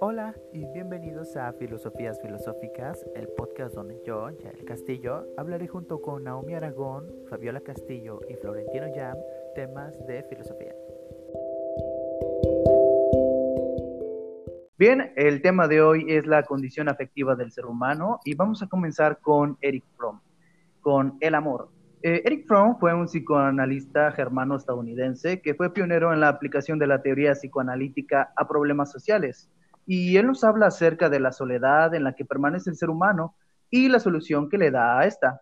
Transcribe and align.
Hola 0.00 0.32
y 0.52 0.64
bienvenidos 0.72 1.36
a 1.36 1.52
Filosofías 1.54 2.20
Filosóficas, 2.22 3.04
el 3.16 3.26
podcast 3.36 3.74
donde 3.74 4.00
yo, 4.06 4.30
Yael 4.30 4.64
Castillo, 4.64 5.26
hablaré 5.36 5.66
junto 5.66 6.00
con 6.00 6.22
Naomi 6.22 6.54
Aragón, 6.54 7.12
Fabiola 7.28 7.60
Castillo 7.60 8.20
y 8.28 8.34
Florentino 8.34 8.86
Yam 8.94 9.16
temas 9.56 9.98
de 10.06 10.22
filosofía. 10.22 10.72
Bien, 14.78 15.12
el 15.16 15.42
tema 15.42 15.66
de 15.66 15.82
hoy 15.82 16.04
es 16.08 16.26
la 16.26 16.44
condición 16.44 16.88
afectiva 16.88 17.34
del 17.34 17.50
ser 17.50 17.66
humano 17.66 18.20
y 18.24 18.36
vamos 18.36 18.62
a 18.62 18.68
comenzar 18.68 19.18
con 19.18 19.58
Eric 19.60 19.84
Fromm, 19.96 20.20
con 20.80 21.16
el 21.20 21.34
amor. 21.34 21.70
Eh, 22.02 22.22
Eric 22.24 22.46
Fromm 22.46 22.78
fue 22.78 22.94
un 22.94 23.06
psicoanalista 23.06 24.12
germano-estadounidense 24.12 25.42
que 25.42 25.54
fue 25.54 25.72
pionero 25.72 26.12
en 26.12 26.20
la 26.20 26.28
aplicación 26.28 26.78
de 26.78 26.86
la 26.86 27.02
teoría 27.02 27.32
psicoanalítica 27.32 28.32
a 28.36 28.46
problemas 28.46 28.92
sociales. 28.92 29.50
Y 29.90 30.18
él 30.18 30.26
nos 30.26 30.44
habla 30.44 30.66
acerca 30.66 31.08
de 31.08 31.18
la 31.18 31.32
soledad 31.32 31.94
en 31.94 32.04
la 32.04 32.12
que 32.12 32.26
permanece 32.26 32.68
el 32.68 32.76
ser 32.76 32.90
humano 32.90 33.36
y 33.70 33.88
la 33.88 33.98
solución 33.98 34.50
que 34.50 34.58
le 34.58 34.70
da 34.70 34.98
a 34.98 35.06
esta. 35.06 35.40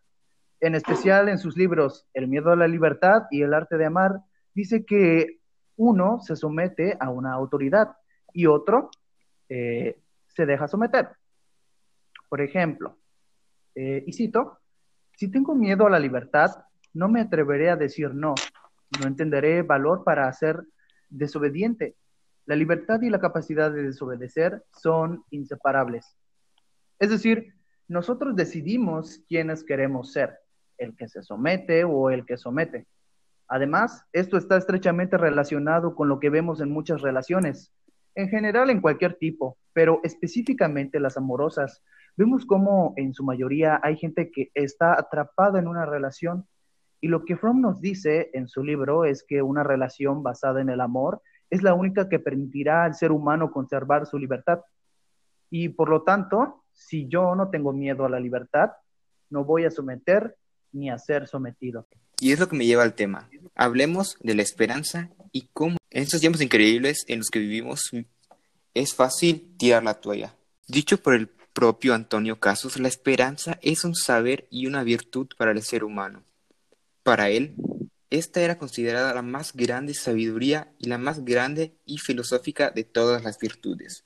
En 0.61 0.77
especial 0.77 1.29
en 1.29 1.39
sus 1.39 1.57
libros 1.57 2.07
El 2.15 2.29
miedo 2.29 2.53
a 2.53 2.57
la 2.57 2.69
libertad 2.69 3.23
y 3.33 3.43
El 3.43 3.53
arte 3.53 3.77
de 3.77 3.87
amar, 3.87 4.21
dice 4.55 4.87
que 4.87 5.41
uno 5.75 6.21
se 6.21 6.37
somete 6.37 6.97
a 7.01 7.11
una 7.11 7.33
autoridad 7.33 7.97
y 8.33 8.47
otro 8.47 8.91
eh, 9.49 9.99
se 10.29 10.47
deja 10.47 10.69
someter. 10.69 11.09
Por 12.29 12.41
ejemplo, 12.41 12.97
eh, 13.75 14.05
y 14.07 14.13
cito, 14.13 14.61
si 15.17 15.29
tengo 15.29 15.57
miedo 15.57 15.89
a 15.89 15.91
la 15.91 15.99
libertad, 15.99 16.65
no 16.95 17.09
me 17.09 17.21
atreveré 17.21 17.69
a 17.69 17.77
decir 17.77 18.15
no, 18.15 18.37
no 19.01 19.09
entenderé 19.09 19.63
valor 19.63 20.05
para 20.05 20.33
ser 20.33 20.63
desobediente. 21.11 21.97
La 22.47 22.57
libertad 22.57 23.03
y 23.03 23.11
la 23.11 23.21
capacidad 23.21 23.73
de 23.73 23.83
desobedecer 23.83 24.63
son 24.73 25.25
inseparables. 25.31 26.17
Es 26.99 27.11
decir, 27.11 27.55
nosotros 27.89 28.37
decidimos 28.37 29.21
quiénes 29.29 29.65
queremos 29.65 30.13
ser, 30.13 30.39
el 30.79 30.97
que 30.97 31.09
se 31.09 31.23
somete 31.23 31.85
o 31.85 32.11
el 32.11 32.25
que 32.25 32.37
somete. 32.37 32.87
Además, 33.49 34.05
esto 34.13 34.37
está 34.37 34.57
estrechamente 34.57 35.19
relacionado 35.19 35.95
con 35.95 36.09
lo 36.09 36.21
que 36.21 36.31
vemos 36.31 36.61
en 36.61 36.71
muchas 36.71 37.03
relaciones, 37.03 37.73
en 38.15 38.29
general 38.29 38.71
en 38.71 38.81
cualquier 38.81 39.15
tipo, 39.15 39.59
pero 39.73 40.01
específicamente 40.05 41.01
las 41.01 41.17
amorosas, 41.17 41.83
vemos 42.17 42.47
como 42.47 42.95
en 42.97 43.13
su 43.13 43.25
mayoría 43.25 43.79
hay 43.83 43.97
gente 43.97 44.31
que 44.31 44.51
está 44.55 44.99
atrapada 44.99 45.59
en 45.59 45.69
una 45.69 45.85
relación 45.85 46.47
y 47.01 47.09
lo 47.09 47.25
que 47.25 47.37
Fromm 47.37 47.61
nos 47.61 47.81
dice 47.81 48.31
en 48.33 48.49
su 48.49 48.65
libro 48.65 49.05
es 49.05 49.23
que 49.23 49.43
una 49.43 49.63
relación 49.63 50.23
basada 50.23 50.61
en 50.61 50.71
el 50.71 50.81
amor 50.81 51.21
es 51.51 51.63
la 51.63 51.75
única 51.75 52.09
que 52.09 52.19
permitirá 52.19 52.85
al 52.85 52.95
ser 52.95 53.13
humano 53.13 53.51
conservar 53.51 54.07
su 54.07 54.19
libertad. 54.19 54.61
Y 55.51 55.69
por 55.69 55.89
lo 55.89 56.03
tanto, 56.03 56.65
si 56.73 57.09
yo 57.09 57.35
no 57.35 57.51
tengo 57.51 57.73
miedo 57.73 58.05
a 58.05 58.09
la 58.09 58.21
libertad, 58.21 58.73
no 59.31 59.45
voy 59.45 59.65
a 59.65 59.71
someter 59.71 60.37
ni 60.73 60.91
a 60.91 60.99
ser 60.99 61.27
sometido. 61.27 61.87
Y 62.21 62.33
es 62.33 62.41
lo 62.41 62.49
que 62.49 62.57
me 62.57 62.67
lleva 62.67 62.83
al 62.83 62.95
tema. 62.95 63.29
Hablemos 63.55 64.17
de 64.21 64.35
la 64.35 64.43
esperanza 64.43 65.11
y 65.33 65.49
cómo 65.53 65.77
en 65.91 66.03
estos 66.03 66.21
tiempos 66.21 66.43
increíbles 66.43 67.05
en 67.09 67.19
los 67.19 67.29
que 67.29 67.39
vivimos 67.39 67.91
es 68.75 68.95
fácil 68.95 69.55
tirar 69.57 69.85
la 69.85 69.95
toalla. 69.95 70.35
Dicho 70.67 70.99
por 70.99 71.15
el 71.15 71.29
propio 71.29 71.95
Antonio 71.95 72.39
Casos, 72.39 72.79
la 72.79 72.89
esperanza 72.89 73.59
es 73.63 73.85
un 73.85 73.95
saber 73.95 74.47
y 74.51 74.67
una 74.67 74.83
virtud 74.83 75.29
para 75.39 75.53
el 75.53 75.63
ser 75.63 75.85
humano. 75.85 76.23
Para 77.03 77.31
él, 77.31 77.55
esta 78.11 78.41
era 78.41 78.59
considerada 78.59 79.15
la 79.15 79.23
más 79.23 79.53
grande 79.53 79.95
sabiduría 79.95 80.73
y 80.79 80.89
la 80.89 80.99
más 80.99 81.25
grande 81.25 81.77
y 81.85 81.99
filosófica 81.99 82.71
de 82.71 82.85
todas 82.85 83.25
las 83.25 83.39
virtudes. 83.39 84.05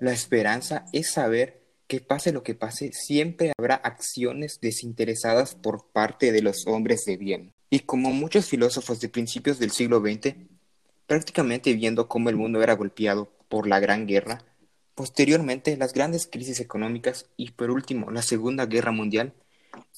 La 0.00 0.12
esperanza 0.12 0.86
es 0.92 1.10
saber 1.10 1.62
que 1.86 2.00
pase 2.00 2.32
lo 2.32 2.42
que 2.42 2.54
pase, 2.54 2.92
siempre 2.92 3.52
habrá 3.58 3.74
acciones 3.74 4.58
desinteresadas 4.60 5.54
por 5.54 5.90
parte 5.92 6.32
de 6.32 6.42
los 6.42 6.66
hombres 6.66 7.04
de 7.04 7.16
bien. 7.16 7.52
Y 7.68 7.80
como 7.80 8.10
muchos 8.10 8.46
filósofos 8.46 9.00
de 9.00 9.08
principios 9.08 9.58
del 9.58 9.70
siglo 9.70 10.00
XX, 10.00 10.36
prácticamente 11.06 11.74
viendo 11.74 12.08
cómo 12.08 12.28
el 12.28 12.36
mundo 12.36 12.62
era 12.62 12.74
golpeado 12.74 13.32
por 13.48 13.66
la 13.66 13.80
Gran 13.80 14.06
Guerra, 14.06 14.44
Posteriormente, 15.00 15.78
las 15.78 15.94
grandes 15.94 16.26
crisis 16.26 16.60
económicas 16.60 17.24
y 17.38 17.52
por 17.52 17.70
último 17.70 18.10
la 18.10 18.20
Segunda 18.20 18.66
Guerra 18.66 18.92
Mundial, 18.92 19.32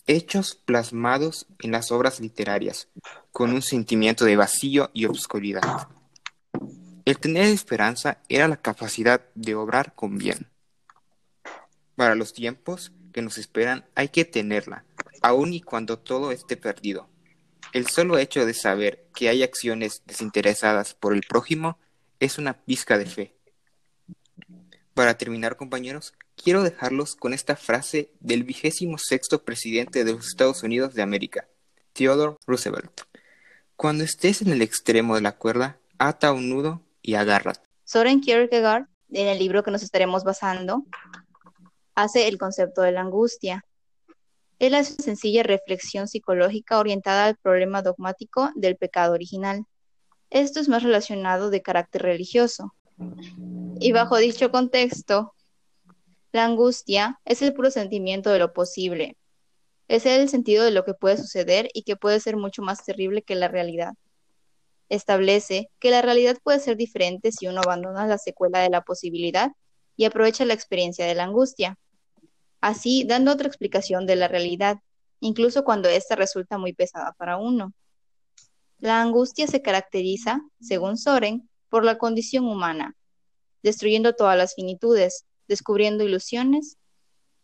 hechos 0.07 0.55
plasmados 0.55 1.47
en 1.61 1.73
las 1.73 1.93
obras 1.93 2.21
literarias, 2.21 2.89
con 3.31 3.53
un 3.53 3.63
sentimiento 3.63 4.25
de 4.25 4.37
vacío 4.37 4.91
y 4.93 5.07
obscuridad. 5.07 5.89
El 7.05 7.19
tener 7.19 7.47
esperanza 7.47 8.19
era 8.29 8.49
la 8.49 8.57
capacidad 8.57 9.23
de 9.35 9.55
obrar 9.55 9.95
con 9.95 10.19
bien. 10.19 10.49
Para 11.97 12.15
los 12.15 12.33
tiempos 12.33 12.93
que 13.13 13.23
nos 13.23 13.39
esperan 13.39 13.85
hay 13.95 14.09
que 14.09 14.25
tenerla, 14.25 14.85
aun 15.21 15.53
y 15.53 15.61
cuando 15.61 15.99
todo 15.99 16.33
esté 16.33 16.57
perdido. 16.57 17.09
El 17.73 17.87
solo 17.87 18.19
hecho 18.19 18.45
de 18.45 18.55
saber 18.55 19.07
que 19.15 19.29
hay 19.29 19.43
acciones 19.43 20.03
desinteresadas 20.07 20.95
por 20.95 21.15
el 21.15 21.23
prójimo 21.23 21.79
es 22.21 22.39
una 22.39 22.53
pizca 22.53 22.99
de 22.99 23.07
fe. 23.07 23.35
Para 24.95 25.17
terminar, 25.17 25.57
compañeros, 25.57 26.13
quiero 26.37 26.63
dejarlos 26.63 27.17
con 27.17 27.33
esta 27.33 27.57
frase 27.57 28.11
del 28.21 28.45
vigésimo 28.45 28.99
sexto 28.99 29.43
presidente 29.43 30.05
de 30.05 30.13
los 30.13 30.27
Estados 30.27 30.63
Unidos 30.63 30.93
de 30.93 31.01
América, 31.01 31.49
Theodore 31.95 32.37
Roosevelt. 32.47 33.03
Cuando 33.77 34.05
estés 34.05 34.43
en 34.43 34.53
el 34.53 34.61
extremo 34.61 35.15
de 35.15 35.23
la 35.23 35.33
cuerda, 35.33 35.79
ata 35.99 36.33
un 36.33 36.51
nudo 36.51 36.83
y 37.01 37.15
agárrate. 37.15 37.67
Soren 37.85 38.21
Kierkegaard, 38.21 38.87
en 39.11 39.29
el 39.29 39.39
libro 39.39 39.63
que 39.63 39.71
nos 39.71 39.83
estaremos 39.83 40.25
basando, 40.25 40.85
hace 41.95 42.29
el 42.29 42.37
concepto 42.37 42.83
de 42.83 42.93
la 42.93 43.01
angustia. 43.01 43.65
Él 44.59 44.75
hace 44.75 44.93
una 44.93 45.05
sencilla 45.05 45.43
reflexión 45.43 46.07
psicológica 46.07 46.79
orientada 46.79 47.25
al 47.25 47.37
problema 47.37 47.81
dogmático 47.81 48.51
del 48.57 48.77
pecado 48.77 49.15
original. 49.15 49.65
Esto 50.29 50.61
es 50.61 50.69
más 50.69 50.83
relacionado 50.83 51.49
de 51.49 51.63
carácter 51.63 52.03
religioso, 52.03 52.75
y 53.81 53.93
bajo 53.93 54.17
dicho 54.17 54.51
contexto, 54.51 55.35
la 56.33 56.45
angustia 56.45 57.21
es 57.25 57.43
el 57.43 57.53
puro 57.53 57.71
sentimiento 57.71 58.31
de 58.31 58.39
lo 58.39 58.53
posible. 58.53 59.17
Es 59.89 60.07
el 60.07 60.29
sentido 60.29 60.65
de 60.65 60.71
lo 60.71 60.85
que 60.85 60.95
puede 60.95 61.17
suceder 61.17 61.69
y 61.75 61.83
que 61.83 61.97
puede 61.97 62.21
ser 62.21 62.37
mucho 62.37 62.63
más 62.63 62.85
terrible 62.85 63.23
que 63.23 63.35
la 63.35 63.49
realidad. 63.49 63.93
Establece 64.89 65.69
que 65.79 65.91
la 65.91 66.01
realidad 66.01 66.39
puede 66.43 66.61
ser 66.61 66.77
diferente 66.77 67.33
si 67.33 67.49
uno 67.49 67.61
abandona 67.63 68.07
la 68.07 68.19
secuela 68.19 68.61
de 68.61 68.71
la 68.71 68.83
posibilidad 68.83 69.51
y 69.97 70.05
aprovecha 70.05 70.45
la 70.45 70.55
experiencia 70.55 71.05
de 71.05 71.15
la 71.15 71.25
angustia. 71.25 71.77
Así, 72.61 73.05
dando 73.05 73.33
otra 73.33 73.49
explicación 73.49 74.07
de 74.07 74.17
la 74.17 74.29
realidad, 74.29 74.79
incluso 75.21 75.65
cuando 75.65 75.89
ésta 75.89 76.15
resulta 76.15 76.57
muy 76.57 76.73
pesada 76.73 77.13
para 77.19 77.37
uno. 77.37 77.73
La 78.79 79.01
angustia 79.03 79.47
se 79.47 79.61
caracteriza, 79.61 80.41
según 80.61 80.97
Soren, 80.97 81.49
por 81.73 81.87
la 81.87 81.97
condición 81.97 82.45
humana, 82.45 82.99
destruyendo 83.63 84.13
todas 84.13 84.37
las 84.37 84.55
finitudes, 84.55 85.25
descubriendo 85.49 86.05
ilusiones, 86.05 86.77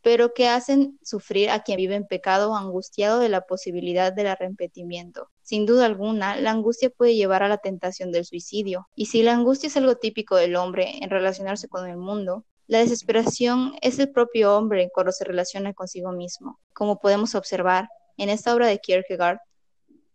pero 0.03 0.35
que 0.35 0.49
hacen 0.49 0.99
sufrir 1.03 1.49
a 1.49 1.63
quien 1.63 1.79
vive 1.79 1.95
en 1.95 2.07
pecado 2.07 2.55
angustiado 2.55 3.21
de 3.21 3.31
la 3.31 3.47
posibilidad 3.47 4.13
del 4.13 4.27
arrepentimiento. 4.27 5.31
Sin 5.41 5.65
duda 5.65 5.87
alguna, 5.87 6.37
la 6.37 6.51
angustia 6.51 6.91
puede 6.91 7.15
llevar 7.15 7.43
a 7.43 7.49
la 7.49 7.57
tentación 7.57 8.13
del 8.13 8.27
suicidio, 8.27 8.87
y 8.95 9.07
si 9.07 9.23
la 9.23 9.33
angustia 9.33 9.69
es 9.69 9.79
algo 9.79 9.95
típico 9.95 10.37
del 10.37 10.57
hombre 10.57 10.99
en 11.01 11.09
relacionarse 11.09 11.67
con 11.67 11.89
el 11.89 11.97
mundo, 11.97 12.45
la 12.67 12.81
desesperación 12.81 13.77
es 13.81 13.99
el 13.99 14.11
propio 14.11 14.55
hombre 14.55 14.91
cuando 14.93 15.11
se 15.11 15.25
relaciona 15.25 15.73
consigo 15.73 16.13
mismo. 16.13 16.61
Como 16.75 16.99
podemos 16.99 17.35
observar 17.35 17.89
en 18.19 18.29
esta 18.29 18.55
obra 18.55 18.67
de 18.67 18.79
Kierkegaard, 18.79 19.39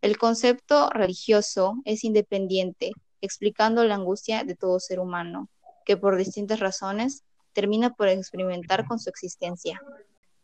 el 0.03 0.19
concepto 0.19 0.91
religioso 0.91 1.81
es 1.84 2.03
independiente, 2.03 2.91
explicando 3.23 3.85
la 3.85 3.95
angustia 3.95 4.44
de 4.44 4.53
todo 4.53 4.81
ser 4.81 5.00
humano, 5.00 5.47
que 5.86 5.95
por 5.95 6.18
distintas 6.18 6.59
razones 6.59 7.24
termina 7.53 7.94
por 7.94 8.09
experimentar 8.09 8.86
con 8.86 9.00
su 9.00 9.09
existencia. 9.09 9.81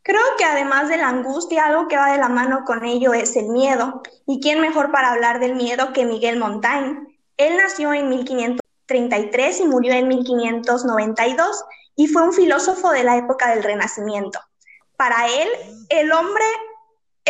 Creo 0.02 0.22
que 0.38 0.44
además 0.44 0.88
de 0.88 0.96
la 0.96 1.08
angustia, 1.08 1.66
algo 1.66 1.88
que 1.88 1.98
va 1.98 2.10
de 2.12 2.18
la 2.18 2.30
mano 2.30 2.64
con 2.64 2.86
ello 2.86 3.12
es 3.12 3.36
el 3.36 3.48
miedo. 3.48 4.00
¿Y 4.26 4.40
quién 4.40 4.60
mejor 4.60 4.90
para 4.90 5.12
hablar 5.12 5.40
del 5.40 5.56
miedo 5.56 5.92
que 5.92 6.06
Miguel 6.06 6.38
Montaigne? 6.38 7.18
Él 7.36 7.58
nació 7.58 7.92
en 7.92 8.08
1533 8.08 9.60
y 9.60 9.64
murió 9.64 9.92
en 9.92 10.08
1592 10.08 11.64
y 11.96 12.06
fue 12.06 12.22
un 12.22 12.32
filósofo 12.32 12.92
de 12.92 13.04
la 13.04 13.18
época 13.18 13.50
del 13.50 13.62
Renacimiento. 13.62 14.40
Para 14.96 15.26
él, 15.26 15.48
el 15.90 16.12
hombre 16.12 16.44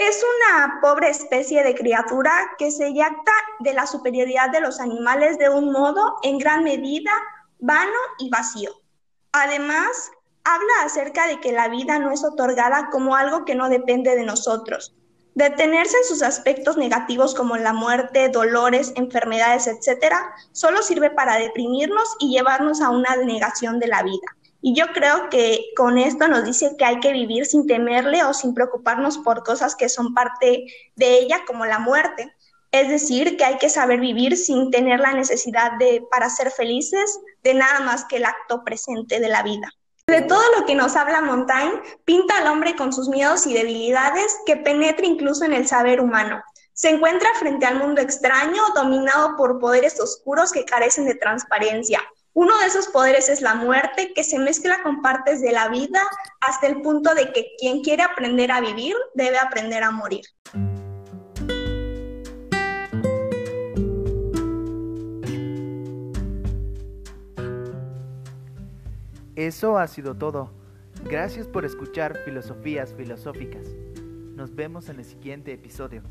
es 0.09 0.25
una 0.25 0.81
pobre 0.81 1.11
especie 1.11 1.63
de 1.63 1.75
criatura 1.75 2.33
que 2.59 2.71
se 2.71 2.95
yacta 2.95 3.33
de 3.59 3.75
la 3.75 3.87
superioridad 3.87 4.51
de 4.51 4.61
los 4.61 4.81
animales 4.81 5.37
de 5.37 5.51
un 5.51 5.71
modo 5.73 6.17
en 6.23 6.39
gran 6.39 6.65
medida 6.65 7.13
vano 7.59 7.99
y 8.19 8.31
vacío. 8.31 8.71
Además, 9.33 10.11
habla 10.45 10.73
acerca 10.85 11.27
de 11.27 11.39
que 11.41 11.53
la 11.53 11.69
vida 11.69 11.99
no 11.99 12.13
es 12.13 12.25
otorgada 12.25 12.89
como 12.91 13.15
algo 13.15 13.45
que 13.45 13.55
no 13.55 13.69
depende 13.69 14.17
de 14.17 14.25
nosotros. 14.25 14.95
Detenerse 15.35 15.99
en 15.99 16.05
sus 16.05 16.23
aspectos 16.23 16.79
negativos 16.79 17.35
como 17.35 17.59
la 17.59 17.75
muerte, 17.75 18.31
dolores, 18.31 18.95
enfermedades, 18.97 19.67
etc., 19.67 20.15
solo 20.53 20.83
sirve 20.83 21.11
para 21.11 21.37
deprimirnos 21.37 22.17
y 22.19 22.31
llevarnos 22.31 22.81
a 22.81 22.89
una 22.89 23.17
negación 23.17 23.79
de 23.79 23.89
la 23.89 24.03
vida. 24.03 24.37
Y 24.63 24.75
yo 24.75 24.87
creo 24.93 25.31
que 25.31 25.65
con 25.77 25.97
esto 25.97 26.29
nos 26.29 26.45
dice 26.45 26.77
que 26.79 26.85
hay 26.85 27.01
que 27.01 27.13
vivir 27.13 27.47
sin 27.47 27.67
temerle 27.67 28.23
o 28.25 28.35
sin 28.35 28.55
preocuparnos 28.55 29.19
por 29.19 29.43
cosas 29.43 29.75
que 29.75 29.89
son 29.89 30.15
parte 30.15 30.65
de 30.97 31.19
ella, 31.19 31.41
como 31.47 31.65
la 31.65 31.79
muerte. 31.79 32.35
Es 32.73 32.89
decir, 32.89 33.37
que 33.37 33.45
hay 33.45 33.59
que 33.59 33.69
saber 33.69 34.01
vivir 34.01 34.37
sin 34.37 34.71
tener 34.71 35.01
la 35.01 35.13
necesidad 35.13 35.73
de, 35.79 36.05
para 36.11 36.31
ser 36.31 36.51
felices, 36.51 37.19
de 37.43 37.55
nada 37.55 37.81
más 37.81 38.05
que 38.05 38.17
el 38.17 38.27
acto 38.27 38.63
presente 38.63 39.19
de 39.19 39.29
la 39.29 39.43
vida. 39.43 39.73
De 40.07 40.23
todo 40.23 40.43
lo 40.59 40.67
que 40.67 40.75
nos 40.75 40.95
habla 40.95 41.21
Montaigne, 41.21 41.81
pinta 42.05 42.39
al 42.39 42.49
hombre 42.49 42.77
con 42.77 42.93
sus 42.93 43.09
miedos 43.09 43.47
y 43.47 43.55
debilidades 43.55 44.39
que 44.45 44.57
penetra 44.57 45.07
incluso 45.07 45.45
en 45.45 45.53
el 45.53 45.67
saber 45.67 46.01
humano. 46.01 46.43
Se 46.73 46.91
encuentra 46.91 47.29
frente 47.39 47.67
al 47.67 47.79
mundo 47.79 48.01
extraño, 48.01 48.63
dominado 48.75 49.37
por 49.37 49.59
poderes 49.59 50.01
oscuros 50.01 50.53
que 50.53 50.65
carecen 50.65 51.07
de 51.07 51.15
transparencia, 51.15 52.01
uno 52.33 52.57
de 52.59 52.67
esos 52.67 52.89
poderes 52.89 53.29
es 53.29 53.41
la 53.41 53.55
muerte, 53.55 54.13
que 54.15 54.23
se 54.23 54.39
mezcla 54.39 54.83
con 54.83 55.03
partes 55.03 55.41
de 55.41 55.53
la 55.53 55.69
vida 55.69 56.01
hasta 56.41 56.69
el 56.69 56.81
punto 56.81 57.15
de 57.15 57.33
que 57.33 57.53
quien 57.59 57.83
quiere 57.83 58.03
aprender 58.03 58.53
a 58.53 58.61
vivir 58.61 58.95
debe 59.15 59.39
aprender 59.39 59.83
a 59.83 59.91
morir. 59.91 60.25
Eso 69.35 69.79
ha 69.79 69.87
sido 69.89 70.17
todo. 70.17 70.51
Gracias 71.05 71.47
por 71.47 71.65
escuchar 71.65 72.19
Filosofías 72.27 72.93
Filosóficas. 72.95 73.67
Nos 74.35 74.55
vemos 74.55 74.89
en 74.91 74.99
el 74.99 75.05
siguiente 75.05 75.53
episodio. 75.53 76.03